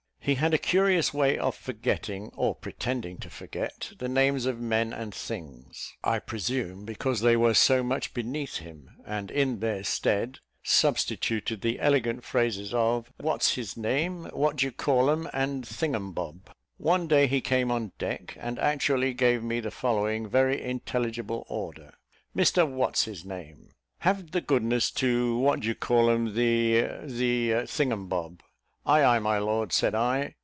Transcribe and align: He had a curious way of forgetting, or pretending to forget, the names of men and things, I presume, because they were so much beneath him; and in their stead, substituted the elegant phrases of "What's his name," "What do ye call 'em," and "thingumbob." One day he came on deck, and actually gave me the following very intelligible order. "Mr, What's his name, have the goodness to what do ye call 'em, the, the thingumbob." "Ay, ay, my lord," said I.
He 0.23 0.35
had 0.35 0.53
a 0.53 0.59
curious 0.59 1.15
way 1.15 1.35
of 1.39 1.55
forgetting, 1.55 2.27
or 2.35 2.53
pretending 2.53 3.17
to 3.17 3.29
forget, 3.31 3.93
the 3.97 4.07
names 4.07 4.45
of 4.45 4.59
men 4.59 4.93
and 4.93 5.15
things, 5.15 5.95
I 6.03 6.19
presume, 6.19 6.85
because 6.85 7.21
they 7.21 7.35
were 7.35 7.55
so 7.55 7.81
much 7.81 8.13
beneath 8.13 8.57
him; 8.57 8.91
and 9.03 9.31
in 9.31 9.61
their 9.61 9.83
stead, 9.83 10.37
substituted 10.61 11.61
the 11.61 11.79
elegant 11.79 12.23
phrases 12.23 12.71
of 12.71 13.11
"What's 13.19 13.55
his 13.55 13.75
name," 13.75 14.25
"What 14.25 14.57
do 14.57 14.67
ye 14.67 14.71
call 14.71 15.09
'em," 15.09 15.27
and 15.33 15.65
"thingumbob." 15.65 16.51
One 16.77 17.07
day 17.07 17.25
he 17.25 17.41
came 17.41 17.71
on 17.71 17.91
deck, 17.97 18.37
and 18.39 18.59
actually 18.59 19.15
gave 19.15 19.41
me 19.43 19.59
the 19.59 19.71
following 19.71 20.27
very 20.29 20.61
intelligible 20.61 21.47
order. 21.49 21.95
"Mr, 22.35 22.69
What's 22.69 23.05
his 23.05 23.25
name, 23.25 23.71
have 24.01 24.29
the 24.29 24.41
goodness 24.41 24.91
to 25.01 25.35
what 25.39 25.61
do 25.61 25.69
ye 25.69 25.73
call 25.73 26.11
'em, 26.11 26.35
the, 26.35 26.81
the 27.05 27.65
thingumbob." 27.65 28.41
"Ay, 28.83 29.03
ay, 29.03 29.19
my 29.19 29.37
lord," 29.37 29.71
said 29.71 29.93
I. 29.93 30.33